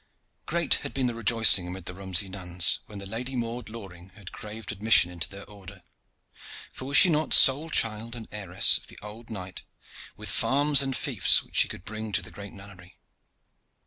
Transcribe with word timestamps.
Great 0.47 0.73
had 0.81 0.95
been 0.95 1.05
the 1.05 1.13
rejoicing 1.13 1.67
amid 1.67 1.85
the 1.85 1.93
Romsey 1.93 2.27
nuns 2.27 2.79
when 2.87 2.97
the 2.97 3.05
Lady 3.05 3.35
Maude 3.35 3.69
Loring 3.69 4.09
had 4.15 4.31
craved 4.31 4.71
admission 4.71 5.11
into 5.11 5.29
their 5.29 5.47
order 5.47 5.83
for 6.73 6.85
was 6.85 6.97
she 6.97 7.07
not 7.07 7.35
sole 7.35 7.69
child 7.69 8.15
and 8.15 8.27
heiress 8.31 8.79
of 8.79 8.87
the 8.87 8.97
old 9.03 9.29
knight, 9.29 9.61
with 10.17 10.27
farms 10.27 10.81
and 10.81 10.97
fiefs 10.97 11.43
which 11.43 11.57
she 11.57 11.67
could 11.67 11.85
bring 11.85 12.11
to 12.13 12.23
the 12.23 12.31
great 12.31 12.51
nunnery? 12.51 12.97